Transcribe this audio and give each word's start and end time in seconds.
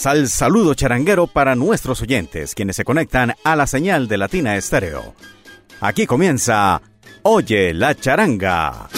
Sal 0.00 0.28
saludo 0.28 0.72
charanguero 0.72 1.26
para 1.26 1.54
nuestros 1.54 2.00
oyentes, 2.00 2.54
quienes 2.54 2.76
se 2.76 2.84
conectan 2.84 3.34
a 3.44 3.54
la 3.54 3.66
señal 3.66 4.08
de 4.08 4.16
Latina 4.16 4.56
Estéreo. 4.56 5.14
Aquí 5.82 6.06
comienza 6.06 6.80
Oye 7.20 7.74
la 7.74 7.94
charanga. 7.94 8.88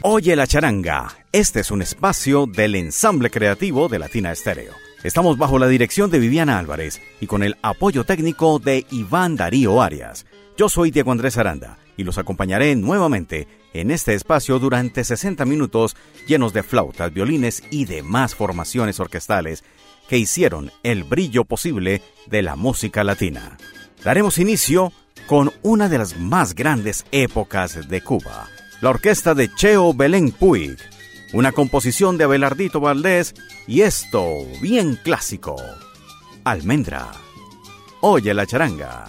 Oye 0.00 0.34
la 0.34 0.46
charanga. 0.46 1.08
Este 1.30 1.60
es 1.60 1.70
un 1.70 1.82
espacio 1.82 2.46
del 2.46 2.76
ensamble 2.76 3.28
creativo 3.28 3.88
de 3.88 3.98
Latina 3.98 4.32
Estéreo. 4.32 4.72
Estamos 5.04 5.36
bajo 5.36 5.58
la 5.58 5.68
dirección 5.68 6.10
de 6.10 6.20
Viviana 6.20 6.58
Álvarez 6.58 7.02
y 7.20 7.26
con 7.26 7.42
el 7.42 7.58
apoyo 7.60 8.04
técnico 8.04 8.58
de 8.58 8.86
Iván 8.92 9.36
Darío 9.36 9.82
Arias. 9.82 10.24
Yo 10.56 10.70
soy 10.70 10.90
Diego 10.90 11.12
Andrés 11.12 11.36
Aranda 11.36 11.76
y 11.98 12.04
los 12.04 12.16
acompañaré 12.16 12.74
nuevamente 12.76 13.46
en 13.72 13.90
este 13.90 14.14
espacio 14.14 14.58
durante 14.58 15.04
60 15.04 15.44
minutos 15.44 15.96
llenos 16.26 16.52
de 16.52 16.62
flautas, 16.62 17.12
violines 17.12 17.62
y 17.70 17.84
demás 17.84 18.34
formaciones 18.34 19.00
orquestales 19.00 19.64
que 20.08 20.18
hicieron 20.18 20.70
el 20.82 21.04
brillo 21.04 21.44
posible 21.44 22.02
de 22.26 22.42
la 22.42 22.56
música 22.56 23.04
latina. 23.04 23.56
Daremos 24.04 24.38
inicio 24.38 24.92
con 25.26 25.52
una 25.62 25.88
de 25.88 25.98
las 25.98 26.18
más 26.18 26.54
grandes 26.54 27.06
épocas 27.12 27.88
de 27.88 28.00
Cuba, 28.00 28.48
la 28.80 28.90
orquesta 28.90 29.34
de 29.34 29.52
Cheo 29.54 29.94
Belén 29.94 30.32
Puig, 30.32 30.76
una 31.32 31.52
composición 31.52 32.18
de 32.18 32.24
Abelardito 32.24 32.80
Valdés 32.80 33.34
y 33.66 33.82
esto 33.82 34.44
bien 34.60 34.98
clásico, 35.02 35.56
Almendra. 36.44 37.12
Oye 38.00 38.34
la 38.34 38.46
charanga. 38.46 39.08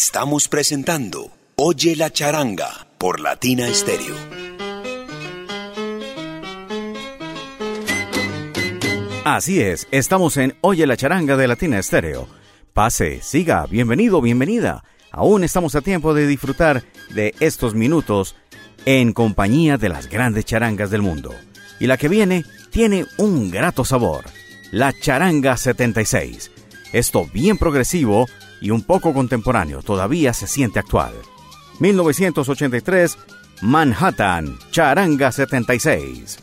Estamos 0.00 0.46
presentando 0.46 1.32
Oye 1.56 1.96
la 1.96 2.12
charanga 2.12 2.86
por 2.98 3.18
Latina 3.18 3.66
Stereo. 3.74 4.14
Así 9.24 9.60
es, 9.60 9.88
estamos 9.90 10.36
en 10.36 10.56
Oye 10.60 10.86
la 10.86 10.96
charanga 10.96 11.36
de 11.36 11.48
Latina 11.48 11.82
Stereo. 11.82 12.28
Pase, 12.72 13.22
siga, 13.22 13.66
bienvenido, 13.66 14.20
bienvenida. 14.20 14.84
Aún 15.10 15.42
estamos 15.42 15.74
a 15.74 15.80
tiempo 15.80 16.14
de 16.14 16.28
disfrutar 16.28 16.84
de 17.10 17.34
estos 17.40 17.74
minutos 17.74 18.36
en 18.86 19.12
compañía 19.12 19.78
de 19.78 19.88
las 19.88 20.08
grandes 20.08 20.44
charangas 20.44 20.90
del 20.90 21.02
mundo. 21.02 21.34
Y 21.80 21.88
la 21.88 21.96
que 21.96 22.08
viene 22.08 22.44
tiene 22.70 23.04
un 23.16 23.50
grato 23.50 23.84
sabor, 23.84 24.26
la 24.70 24.92
charanga 24.92 25.56
76. 25.56 26.52
Esto 26.92 27.26
bien 27.32 27.58
progresivo 27.58 28.26
y 28.60 28.70
un 28.70 28.82
poco 28.82 29.12
contemporáneo, 29.12 29.82
todavía 29.82 30.32
se 30.32 30.46
siente 30.46 30.78
actual. 30.78 31.12
1983, 31.80 33.18
Manhattan, 33.62 34.58
Charanga 34.70 35.32
76. 35.32 36.38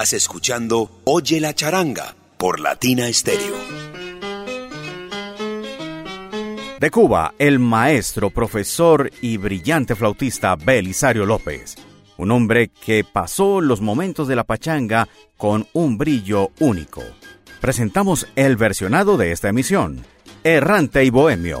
Estás 0.00 0.14
escuchando 0.14 1.02
Oye 1.04 1.40
la 1.40 1.52
charanga 1.52 2.14
por 2.38 2.58
Latina 2.58 3.12
Stereo. 3.12 3.54
De 6.80 6.90
Cuba, 6.90 7.34
el 7.38 7.58
maestro, 7.58 8.30
profesor 8.30 9.10
y 9.20 9.36
brillante 9.36 9.94
flautista 9.94 10.56
Belisario 10.56 11.26
López. 11.26 11.76
Un 12.16 12.30
hombre 12.30 12.68
que 12.68 13.04
pasó 13.04 13.60
los 13.60 13.82
momentos 13.82 14.26
de 14.26 14.36
la 14.36 14.44
pachanga 14.44 15.06
con 15.36 15.68
un 15.74 15.98
brillo 15.98 16.50
único. 16.60 17.02
Presentamos 17.60 18.26
el 18.36 18.56
versionado 18.56 19.18
de 19.18 19.32
esta 19.32 19.50
emisión, 19.50 20.06
Errante 20.44 21.04
y 21.04 21.10
Bohemio. 21.10 21.60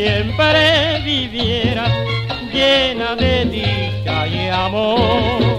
siempre 0.00 1.02
viviera 1.04 1.86
llena 2.50 3.14
de 3.16 3.44
dicha 3.44 4.26
y 4.26 4.48
amor. 4.48 5.49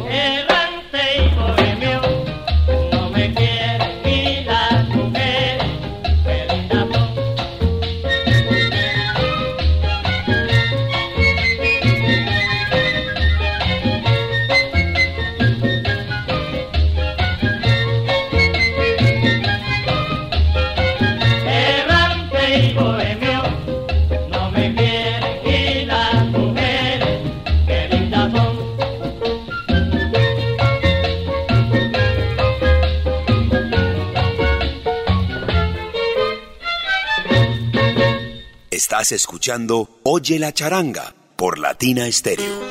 Escuchando 39.12 39.89
Oye 40.04 40.39
la 40.39 40.54
charanga 40.54 41.13
por 41.36 41.60
Latina 41.60 42.12
Stereo. 42.12 42.62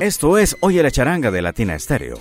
Esto 0.00 0.38
es 0.38 0.56
Oye 0.60 0.82
la 0.82 0.90
charanga 0.90 1.30
de 1.30 1.42
Latina 1.42 1.78
Stereo. 1.78 2.18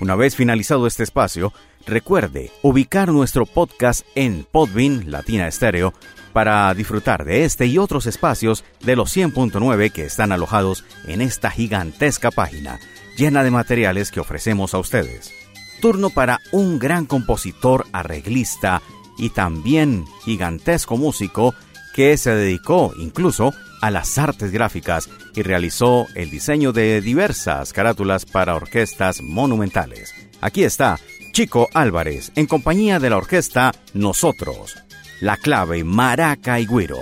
Una 0.00 0.16
vez 0.16 0.36
finalizado 0.36 0.86
este 0.86 1.02
espacio, 1.02 1.52
recuerde 1.86 2.50
ubicar 2.62 3.10
nuestro 3.12 3.46
podcast 3.46 4.06
en 4.14 4.44
Podbean 4.44 5.10
Latina 5.10 5.50
Stereo 5.50 5.92
para 6.32 6.72
disfrutar 6.74 7.24
de 7.24 7.44
este 7.44 7.66
y 7.66 7.78
otros 7.78 8.06
espacios 8.06 8.64
de 8.80 8.96
los 8.96 9.16
100.9 9.16 9.92
que 9.92 10.04
están 10.04 10.32
alojados 10.32 10.84
en 11.06 11.20
esta 11.20 11.50
gigantesca 11.50 12.30
página 12.30 12.78
llena 13.16 13.42
de 13.42 13.50
materiales 13.50 14.10
que 14.10 14.20
ofrecemos 14.20 14.74
a 14.74 14.78
ustedes 14.78 15.32
turno 15.80 16.10
para 16.10 16.40
un 16.52 16.78
gran 16.78 17.06
compositor, 17.06 17.86
arreglista 17.92 18.82
y 19.16 19.30
también 19.30 20.04
gigantesco 20.24 20.96
músico 20.96 21.54
que 21.94 22.16
se 22.16 22.34
dedicó 22.34 22.92
incluso 22.98 23.52
a 23.80 23.90
las 23.90 24.18
artes 24.18 24.50
gráficas 24.50 25.08
y 25.34 25.42
realizó 25.42 26.06
el 26.14 26.30
diseño 26.30 26.72
de 26.72 27.00
diversas 27.00 27.72
carátulas 27.72 28.26
para 28.26 28.54
orquestas 28.54 29.22
monumentales. 29.22 30.14
Aquí 30.40 30.64
está 30.64 30.98
Chico 31.32 31.68
Álvarez 31.74 32.32
en 32.34 32.46
compañía 32.46 32.98
de 32.98 33.10
la 33.10 33.16
orquesta 33.16 33.72
Nosotros, 33.94 34.76
la 35.20 35.36
clave 35.36 35.84
Maraca 35.84 36.58
y 36.60 36.66
Guiro. 36.66 36.98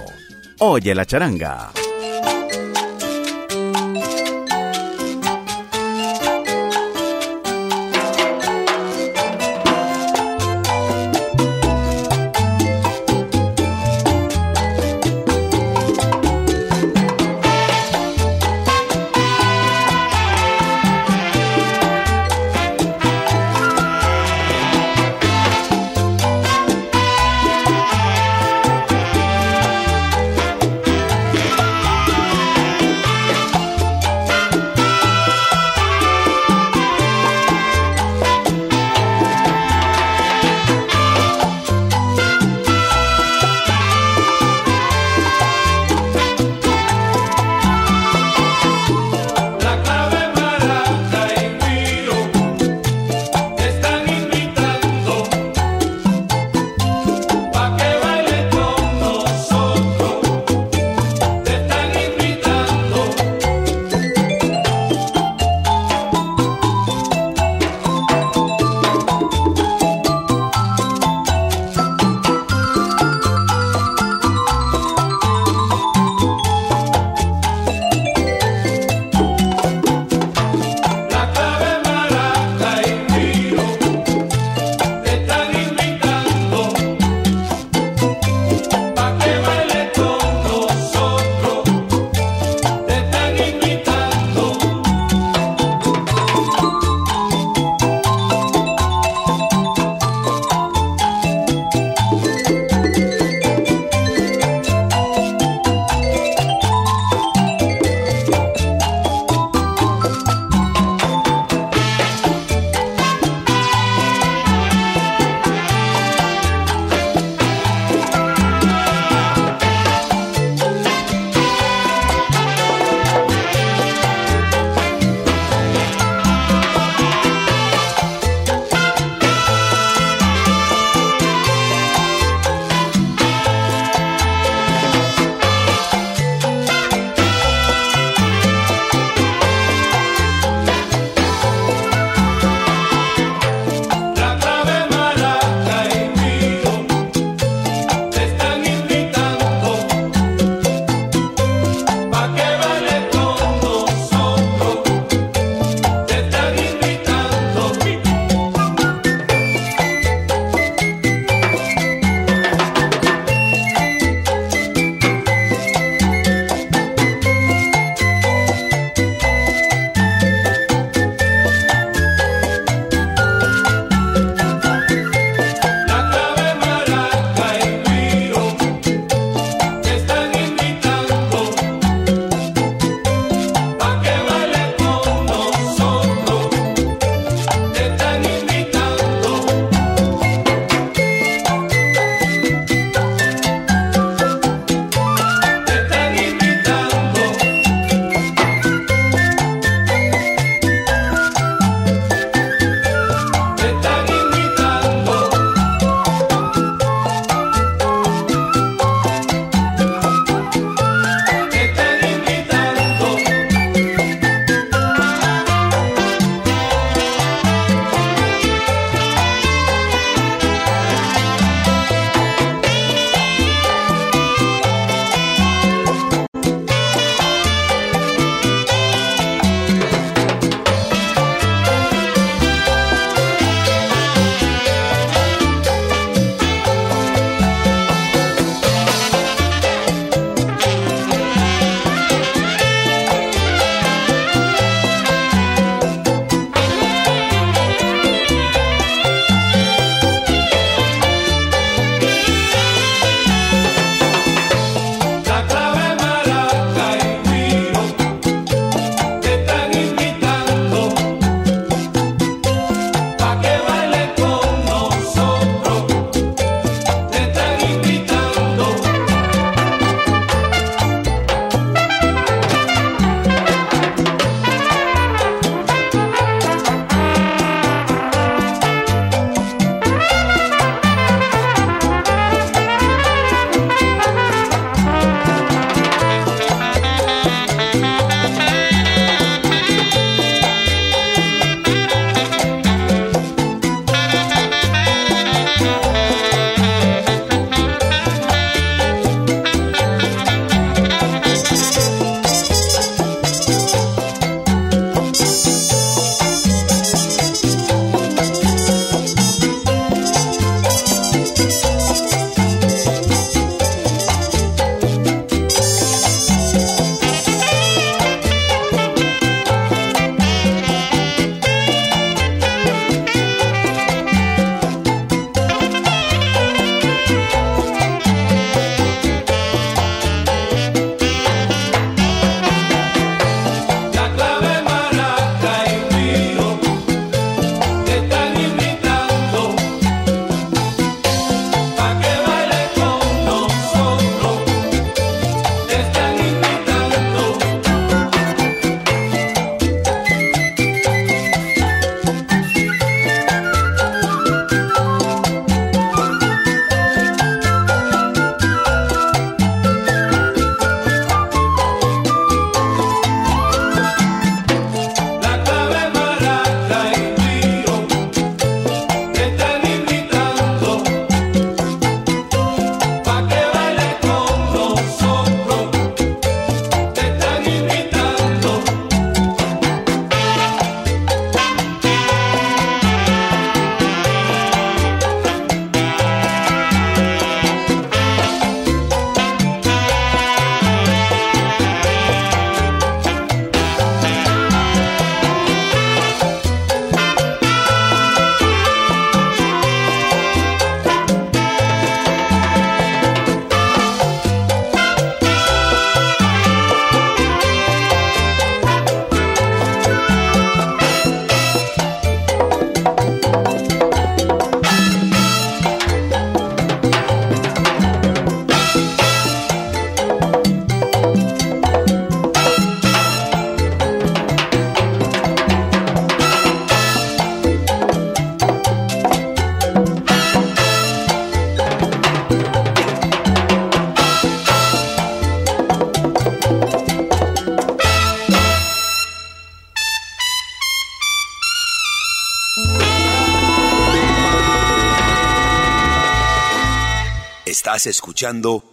Oye 0.59 0.95
la 0.95 1.07
charanga. 1.07 1.73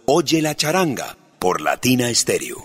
Oye 0.06 0.40
la 0.40 0.54
charanga 0.54 1.18
por 1.38 1.60
Latina 1.60 2.08
Stereo. 2.14 2.62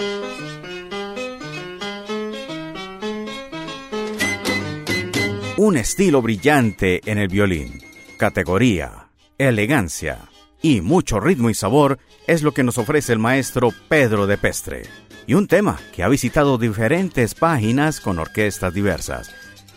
Un 5.57 5.75
estilo 5.75 6.21
brillante 6.21 7.01
en 7.03 7.17
el 7.17 7.27
violín, 7.27 7.81
categoría, 8.17 9.09
elegancia 9.37 10.29
y 10.61 10.79
mucho 10.79 11.19
ritmo 11.19 11.49
y 11.49 11.53
sabor 11.53 11.99
es 12.27 12.43
lo 12.43 12.53
que 12.53 12.63
nos 12.63 12.77
ofrece 12.77 13.11
el 13.11 13.19
maestro 13.19 13.73
Pedro 13.89 14.25
de 14.25 14.37
Pestre. 14.37 14.83
Y 15.27 15.33
un 15.33 15.47
tema 15.47 15.81
que 15.93 16.03
ha 16.03 16.07
visitado 16.07 16.57
diferentes 16.57 17.35
páginas 17.35 17.99
con 17.99 18.19
orquestas 18.19 18.73
diversas. 18.73 19.31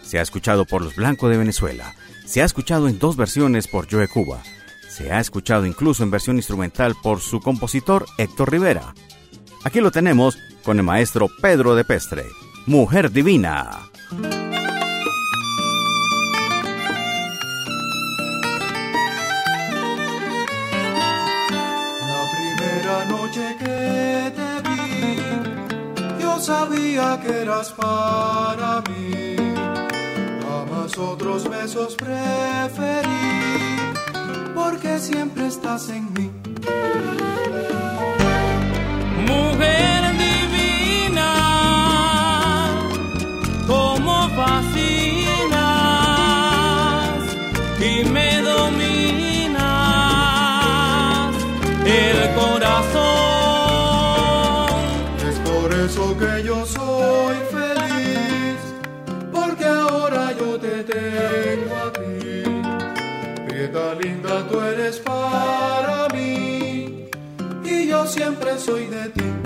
Se 0.05 0.21
ha 0.21 0.23
escuchado 0.23 0.67
por 0.67 0.83
los 0.83 0.95
Blancos 0.95 1.31
de 1.31 1.39
Venezuela, 1.39 1.97
se 2.25 2.43
ha 2.43 2.45
escuchado 2.45 2.87
en 2.87 3.01
dos 3.01 3.17
versiones 3.17 3.67
por 3.67 3.91
Joe 3.91 4.07
Cuba, 4.07 4.41
se 4.93 5.13
ha 5.13 5.21
escuchado 5.21 5.67
incluso 5.67 6.03
en 6.03 6.11
versión 6.11 6.37
instrumental 6.37 6.95
por 7.03 7.21
su 7.21 7.41
compositor 7.41 8.07
Héctor 8.19 8.51
Rivera. 8.51 8.95
Aquí 9.65 9.81
lo 9.81 9.91
tenemos 9.91 10.39
con 10.63 10.79
el 10.79 10.85
maestro 10.85 11.29
Pedro 11.41 11.75
de 11.75 11.85
Pestre, 11.85 12.27
Mujer 12.67 13.11
Divina. 13.11 13.91
sabía 26.43 27.21
que 27.23 27.43
eras 27.43 27.73
para 27.73 28.83
mí. 28.89 29.37
Jamás 30.43 30.99
otros 30.99 31.49
besos 31.49 31.95
preferí, 31.95 33.11
porque 34.55 34.99
siempre 34.99 35.47
estás 35.47 35.89
en 35.89 36.13
mí. 36.15 36.31
Mujer 39.27 40.03
divina, 40.27 41.31
como 43.67 44.29
fascinas 44.31 44.73
y 47.81 48.05
me 48.05 48.43
dominas 48.43 48.62
Tú 64.41 64.61
eres 64.61 64.99
para 64.99 66.09
mí, 66.09 67.09
y 67.65 67.87
yo 67.87 68.07
siempre 68.07 68.59
soy 68.59 68.87
de 68.87 69.09
ti. 69.11 69.42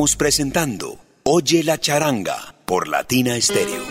Presentando 0.00 0.98
Oye 1.24 1.62
la 1.62 1.76
charanga 1.76 2.54
por 2.64 2.88
Latina 2.88 3.38
Stereo. 3.38 3.84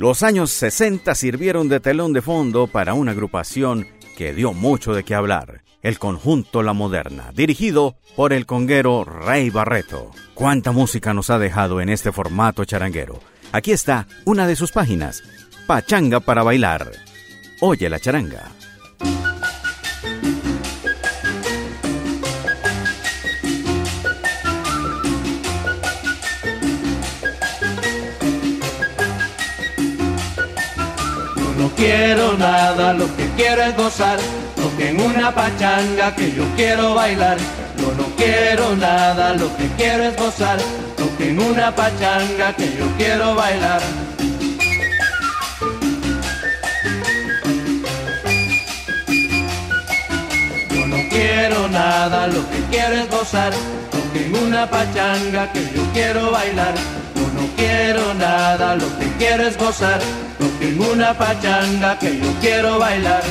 Los 0.00 0.24
años 0.24 0.50
60 0.50 1.14
sirvieron 1.14 1.68
de 1.68 1.78
telón 1.78 2.12
de 2.12 2.22
fondo 2.22 2.66
para 2.66 2.94
una 2.94 3.12
agrupación 3.12 3.86
que 4.16 4.34
dio 4.34 4.52
mucho 4.52 4.94
de 4.94 5.04
qué 5.04 5.14
hablar, 5.14 5.62
el 5.80 6.00
conjunto 6.00 6.64
La 6.64 6.72
Moderna, 6.72 7.30
dirigido 7.32 7.96
por 8.16 8.32
el 8.32 8.46
conguero 8.46 9.04
Rey 9.04 9.48
Barreto. 9.50 10.10
¿Cuánta 10.34 10.72
música 10.72 11.14
nos 11.14 11.30
ha 11.30 11.38
dejado 11.38 11.80
en 11.80 11.90
este 11.90 12.10
formato 12.10 12.64
charanguero? 12.64 13.20
Aquí 13.52 13.70
está 13.70 14.08
una 14.24 14.48
de 14.48 14.56
sus 14.56 14.72
páginas, 14.72 15.22
Pachanga 15.68 16.18
para 16.18 16.42
bailar. 16.42 16.90
Oye 17.60 17.88
la 17.88 18.00
charanga. 18.00 18.57
quiero 31.78 32.36
nada, 32.36 32.92
lo 32.92 33.06
que 33.16 33.26
quiero 33.36 33.62
es 33.62 33.76
gozar, 33.76 34.18
lo 34.56 34.76
que 34.76 34.90
en 34.90 35.00
una 35.00 35.32
pachanga 35.32 36.14
que 36.14 36.32
yo 36.32 36.44
quiero 36.56 36.94
bailar. 36.94 37.38
Yo 37.78 37.94
no 37.94 38.04
quiero 38.16 38.74
nada, 38.76 39.34
lo 39.34 39.56
que 39.56 39.68
quiero 39.76 40.02
es 40.04 40.16
gozar, 40.16 40.58
lo 40.98 41.16
que 41.16 41.30
en 41.30 41.40
una 41.40 41.74
pachanga 41.74 42.52
que 42.54 42.66
yo 42.76 42.86
quiero 42.98 43.36
bailar. 43.36 43.80
Yo 50.70 50.86
no 50.86 51.08
quiero 51.08 51.68
nada, 51.68 52.26
lo 52.26 52.50
que 52.50 52.58
quiero 52.70 52.94
es 52.96 53.08
gozar, 53.08 53.52
lo 53.92 54.12
que 54.12 54.26
en 54.26 54.34
una 54.34 54.68
pachanga 54.68 55.52
que 55.52 55.62
yo 55.74 55.82
quiero 55.92 56.32
bailar. 56.32 56.74
Yo 57.14 57.40
no 57.40 57.48
quiero 57.56 58.14
nada, 58.14 58.74
lo 58.74 58.98
que 58.98 59.06
quiero 59.18 59.46
es 59.46 59.56
gozar 59.56 60.00
en 60.78 60.90
una 60.90 61.14
pachanga 61.14 61.98
que 61.98 62.18
yo 62.18 62.32
quiero 62.40 62.78
bailar. 62.78 63.22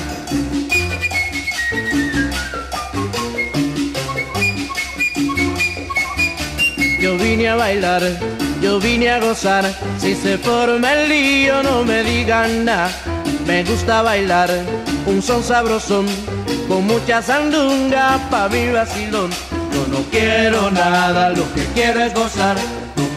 Yo 7.00 7.18
vine 7.18 7.50
a 7.50 7.56
bailar, 7.56 8.02
yo 8.62 8.80
vine 8.80 9.10
a 9.10 9.20
gozar. 9.20 9.66
Si 9.98 10.16
se 10.16 10.38
forma 10.38 10.94
el 10.94 11.10
lío, 11.10 11.64
no 11.64 11.84
me 11.84 12.04
digan 12.04 12.66
nada. 12.66 12.92
Me 13.46 13.64
gusta 13.64 14.02
bailar 14.02 14.50
un 15.06 15.22
son 15.22 15.42
sabrosón 15.42 16.06
con 16.68 16.86
mucha 16.86 17.22
sandunga 17.22 18.20
pa' 18.30 18.50
mi 18.50 18.72
vacilón. 18.72 19.32
Yo 19.74 19.88
no 19.88 20.04
quiero 20.12 20.70
nada, 20.72 21.30
lo 21.30 21.54
que 21.54 21.64
quiero 21.74 22.02
es 22.02 22.14
gozar. 22.14 22.58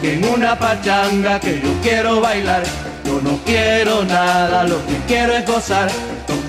que 0.01 0.13
en 0.13 0.25
una 0.25 0.57
pachanga 0.57 1.39
que 1.39 1.61
yo 1.61 1.69
quiero 1.83 2.21
bailar. 2.21 2.90
Yo 3.11 3.19
no 3.21 3.37
quiero 3.43 4.05
nada, 4.05 4.63
lo 4.63 4.77
que 4.85 4.95
quiero 5.05 5.33
es 5.33 5.45
gozar. 5.45 5.89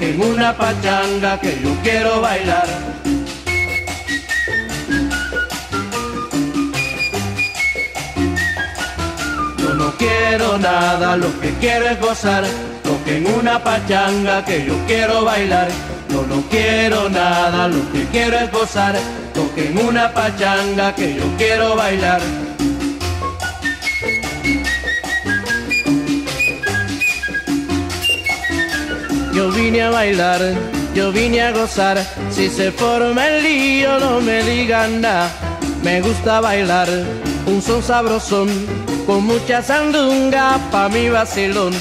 en 0.01 0.21
una 0.21 0.57
pachanga 0.57 1.41
que 1.41 1.61
yo 1.61 1.71
quiero 1.83 2.21
bailar. 2.21 2.67
Yo 9.59 9.75
no 9.75 9.93
quiero 9.97 10.59
nada, 10.59 11.17
lo 11.17 11.41
que 11.41 11.51
quiero 11.61 11.89
es 11.89 12.01
gozar 12.01 12.45
en 13.07 13.27
una 13.27 13.63
pachanga 13.63 14.45
que 14.45 14.65
yo 14.65 14.75
quiero 14.87 15.25
bailar. 15.25 15.69
Yo 16.09 16.25
no 16.27 16.43
quiero 16.49 17.09
nada, 17.09 17.67
lo 17.69 17.93
que 17.93 18.05
quiero 18.13 18.39
es 18.39 18.53
gozar. 18.53 18.95
en 19.57 19.79
una 19.79 20.13
pachanga 20.15 20.95
que 20.95 21.17
yo 21.17 21.25
quiero 21.37 21.75
bailar. 21.77 22.21
Yo 29.43 29.51
vine 29.51 29.83
a 29.83 29.91
bailar, 29.91 30.41
yo 30.95 31.11
vine 31.11 31.43
a 31.43 31.51
gozar. 31.51 31.99
Si 32.31 32.49
se 32.49 32.71
forma 32.71 33.27
el 33.27 33.43
lío, 33.43 33.99
no 33.99 34.21
me 34.21 34.41
digan 34.45 35.01
nada. 35.01 35.33
Me 35.83 36.01
gusta 36.01 36.41
bailar 36.41 36.89
un 37.47 37.61
son 37.61 37.83
sabrosón 37.83 38.49
con 39.05 39.27
mucha 39.27 39.61
sandunga 39.61 40.61
pa' 40.71 40.89
mi 40.91 41.09
vacilón 41.09 41.73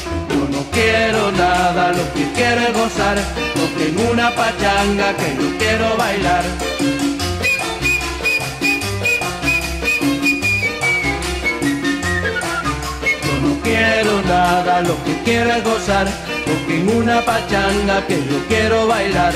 quiero 0.71 1.31
nada, 1.33 1.91
lo 1.91 2.13
que 2.13 2.31
quiero 2.33 2.61
es 2.61 2.73
gozar, 2.73 3.17
porque 3.59 3.89
en 3.89 4.09
una 4.09 4.31
pachanga 4.31 5.13
que 5.15 5.35
yo 5.35 5.57
quiero 5.59 5.97
bailar. 5.97 6.43
Yo 13.25 13.47
no 13.47 13.61
quiero 13.61 14.21
nada, 14.23 14.81
lo 14.81 15.03
que 15.03 15.13
quiero 15.23 15.51
es 15.51 15.63
gozar, 15.63 16.07
porque 16.71 16.81
en 16.81 16.97
una 16.97 17.21
pachanga 17.21 18.05
que 18.07 18.15
yo 18.15 18.45
quiero 18.47 18.87
bailar. 18.87 19.33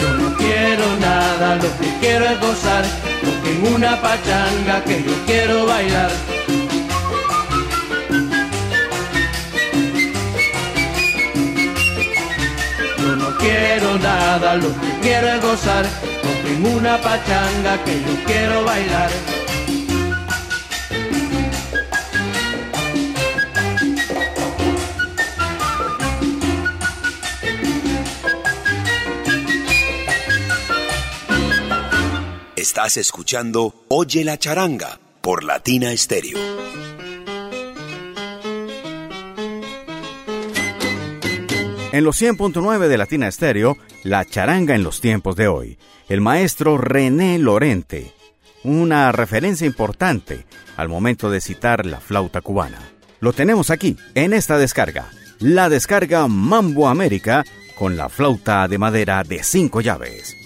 Yo 0.00 0.08
no 0.18 0.36
quiero 0.36 0.96
nada, 1.00 1.56
lo 1.56 1.78
que 1.78 1.98
quiero 2.00 2.24
es 2.26 2.40
gozar 2.40 2.84
en 3.44 3.74
una 3.74 4.00
pachanga 4.00 4.84
que 4.84 5.02
yo 5.02 5.12
quiero 5.26 5.66
bailar. 5.66 6.10
Yo 12.98 13.16
no 13.16 13.36
quiero 13.38 13.98
nada, 13.98 14.56
lo 14.56 14.68
que 14.80 14.98
quiero 15.02 15.28
es 15.28 15.42
gozar, 15.42 15.86
porque 16.22 16.54
en 16.54 16.66
una 16.66 16.98
pachanga 16.98 17.82
que 17.84 18.00
yo 18.00 18.24
quiero 18.26 18.64
bailar. 18.64 19.35
Estás 32.76 32.98
escuchando 32.98 33.74
Oye 33.88 34.22
la 34.22 34.36
charanga 34.36 35.00
por 35.22 35.44
Latina 35.44 35.96
Stereo. 35.96 36.38
En 41.92 42.04
los 42.04 42.20
100.9 42.20 42.88
de 42.88 42.98
Latina 42.98 43.32
Stereo, 43.32 43.78
la 44.04 44.26
charanga 44.26 44.74
en 44.74 44.82
los 44.82 45.00
tiempos 45.00 45.36
de 45.36 45.48
hoy. 45.48 45.78
El 46.10 46.20
maestro 46.20 46.76
René 46.76 47.38
Lorente, 47.38 48.12
una 48.62 49.10
referencia 49.10 49.66
importante 49.66 50.44
al 50.76 50.90
momento 50.90 51.30
de 51.30 51.40
citar 51.40 51.86
la 51.86 52.00
flauta 52.00 52.42
cubana. 52.42 52.90
Lo 53.20 53.32
tenemos 53.32 53.70
aquí, 53.70 53.96
en 54.14 54.34
esta 54.34 54.58
descarga. 54.58 55.06
La 55.38 55.70
descarga 55.70 56.28
Mambo 56.28 56.88
América 56.88 57.42
con 57.74 57.96
la 57.96 58.10
flauta 58.10 58.68
de 58.68 58.76
madera 58.76 59.24
de 59.24 59.42
cinco 59.42 59.80
llaves. 59.80 60.36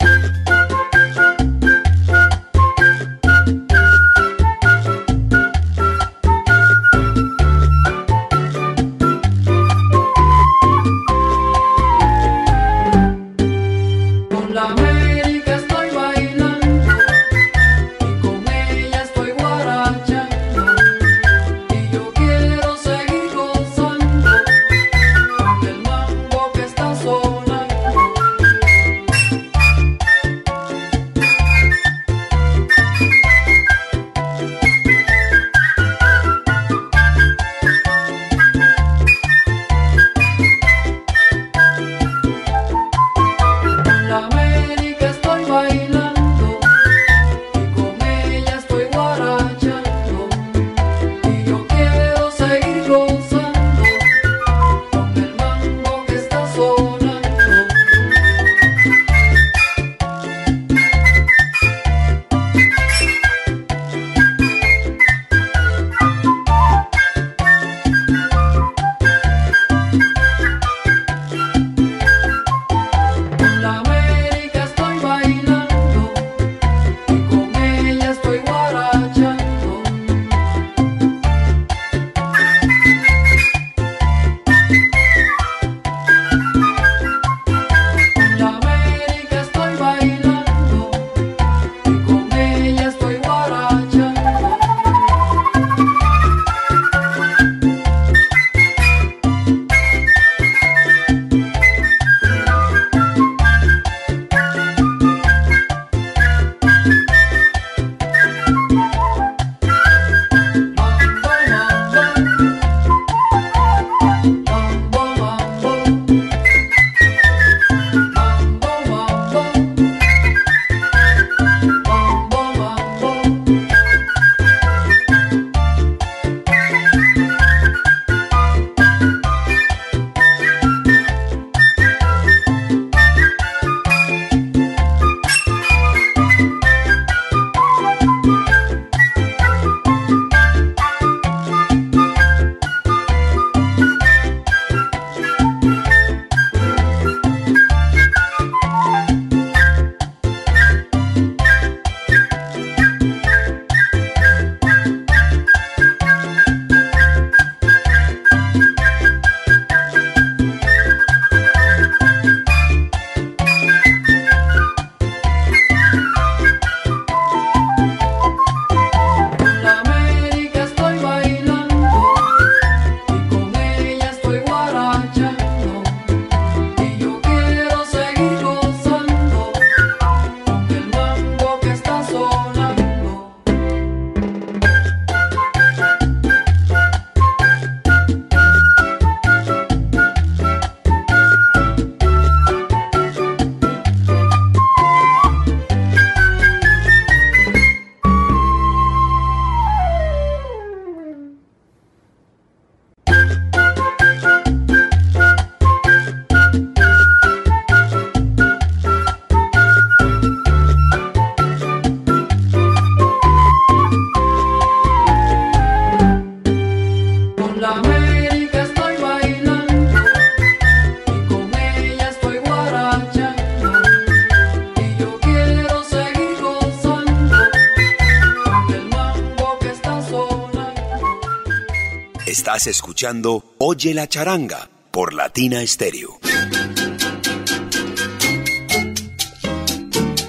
Escuchando 232.66 233.54
Oye 233.58 233.94
la 233.94 234.06
charanga 234.06 234.68
por 234.90 235.14
Latina 235.14 235.66
Stereo. 235.66 236.18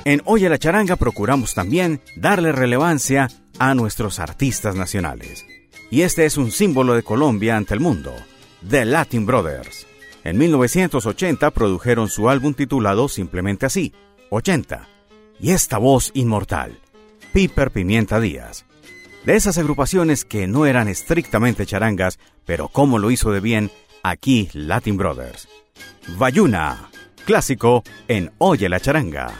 En 0.06 0.22
Oye 0.26 0.48
la 0.48 0.58
charanga 0.58 0.96
procuramos 0.96 1.54
también 1.54 2.02
darle 2.16 2.52
relevancia 2.52 3.28
a 3.60 3.76
nuestros 3.76 4.20
artistas 4.20 4.76
nacionales. 4.76 5.46
Y 5.90 6.04
este 6.04 6.26
es 6.26 6.38
un 6.38 6.52
símbolo 6.52 6.94
de 6.94 7.04
Colombia 7.04 7.58
ante 7.58 7.74
el 7.74 7.80
mundo, 7.80 8.14
The 8.68 8.86
Latin 8.86 9.26
Brothers. 9.26 9.86
En 10.24 10.38
1980 10.38 11.52
produjeron 11.52 12.08
su 12.08 12.30
álbum 12.30 12.54
titulado 12.54 13.10
simplemente 13.10 13.66
así, 13.66 13.94
80. 14.30 14.88
Y 15.40 15.52
esta 15.52 15.80
voz 15.80 16.12
inmortal, 16.14 16.80
Piper 17.34 17.72
Pimienta 17.72 18.20
Díaz. 18.20 18.66
De 19.26 19.36
esas 19.36 19.60
agrupaciones 19.60 20.26
que 20.26 20.48
no 20.48 20.66
eran 20.66 20.88
estrictamente 20.88 21.68
charangas, 21.68 22.18
pero 22.44 22.70
como 22.70 22.98
lo 22.98 23.12
hizo 23.12 23.32
de 23.32 23.40
bien 23.40 23.70
aquí 24.02 24.50
Latin 24.54 24.98
Brothers. 24.98 25.48
Bayuna, 26.18 26.90
clásico 27.26 27.84
en 28.08 28.32
Oye 28.40 28.68
la 28.68 28.80
charanga. 28.80 29.32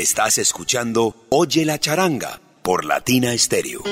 Estás 0.00 0.38
escuchando 0.38 1.14
Oye 1.28 1.66
la 1.66 1.78
charanga 1.78 2.40
por 2.62 2.86
Latina 2.86 3.36
Stereo. 3.36 3.82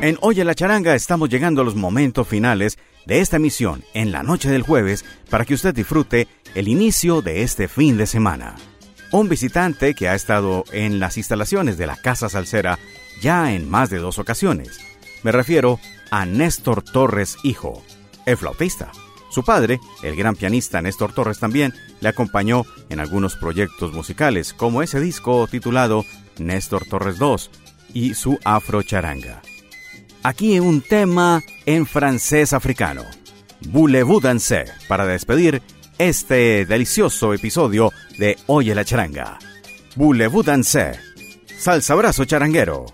En 0.00 0.16
Oye 0.22 0.42
la 0.42 0.54
charanga 0.54 0.94
estamos 0.94 1.28
llegando 1.28 1.60
a 1.60 1.64
los 1.66 1.74
momentos 1.74 2.26
finales 2.26 2.78
de 3.04 3.20
esta 3.20 3.36
emisión 3.36 3.84
en 3.92 4.10
la 4.10 4.22
noche 4.22 4.48
del 4.48 4.62
jueves 4.62 5.04
para 5.28 5.44
que 5.44 5.52
usted 5.52 5.74
disfrute 5.74 6.28
el 6.54 6.68
inicio 6.68 7.20
de 7.20 7.42
este 7.42 7.68
fin 7.68 7.98
de 7.98 8.06
semana. 8.06 8.54
Un 9.12 9.28
visitante 9.28 9.92
que 9.92 10.08
ha 10.08 10.14
estado 10.14 10.64
en 10.72 10.98
las 10.98 11.18
instalaciones 11.18 11.76
de 11.76 11.86
la 11.86 11.96
Casa 11.96 12.30
Salsera 12.30 12.78
ya 13.20 13.52
en 13.52 13.68
más 13.68 13.90
de 13.90 13.98
dos 13.98 14.18
ocasiones. 14.18 14.80
Me 15.22 15.30
refiero 15.30 15.78
a 16.10 16.26
Néstor 16.26 16.82
Torres 16.82 17.36
Hijo, 17.42 17.82
el 18.26 18.36
flautista. 18.36 18.92
Su 19.30 19.44
padre, 19.44 19.80
el 20.02 20.16
gran 20.16 20.34
pianista 20.34 20.80
Néstor 20.80 21.12
Torres 21.12 21.38
también, 21.38 21.74
le 22.00 22.08
acompañó 22.08 22.64
en 22.88 23.00
algunos 23.00 23.36
proyectos 23.36 23.92
musicales, 23.92 24.52
como 24.54 24.82
ese 24.82 25.00
disco 25.00 25.46
titulado 25.46 26.04
Néstor 26.38 26.84
Torres 26.86 27.16
II 27.20 27.36
y 27.92 28.14
su 28.14 28.38
Afro 28.44 28.82
Charanga. 28.82 29.42
Aquí 30.22 30.58
un 30.58 30.80
tema 30.80 31.42
en 31.66 31.86
francés 31.86 32.52
africano. 32.52 33.02
Voulez-vous 33.68 34.22
danser 34.22 34.72
para 34.88 35.06
despedir 35.06 35.62
este 35.98 36.66
delicioso 36.66 37.32
episodio 37.32 37.92
de 38.18 38.36
Oye 38.46 38.74
la 38.74 38.84
Charanga. 38.84 39.38
Voulez-vous 39.94 40.44
danser? 40.44 40.98
Salsa 41.58 41.94
brazo 41.94 42.24
charanguero. 42.24 42.86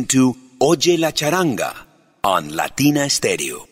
To 0.00 0.34
Oye 0.58 0.96
la 0.96 1.10
Charanga 1.12 1.74
on 2.24 2.48
Latina 2.56 3.08
Stereo. 3.08 3.71